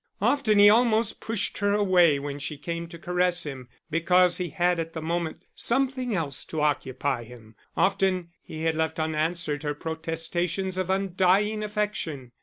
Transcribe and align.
Often 0.19 0.57
he 0.57 0.67
almost 0.67 1.21
pushed 1.21 1.59
her 1.59 1.73
away 1.73 2.17
when 2.17 2.39
she 2.39 2.57
came 2.57 2.87
to 2.87 2.97
caress 2.97 3.43
him 3.45 3.69
because 3.91 4.37
he 4.37 4.49
had 4.49 4.79
at 4.79 4.93
the 4.93 5.01
moment 5.03 5.43
something 5.53 6.15
else 6.15 6.43
to 6.45 6.59
occupy 6.61 7.23
him; 7.23 7.53
often 7.77 8.29
he 8.41 8.63
had 8.63 8.73
left 8.73 8.99
unanswered 8.99 9.61
her 9.61 9.75
protestations 9.75 10.75
of 10.79 10.89
undying 10.89 11.61
affection. 11.63 12.31